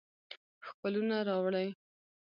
[0.67, 1.67] ښکلونه راوړي